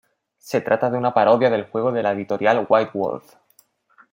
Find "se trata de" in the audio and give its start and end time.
0.39-0.97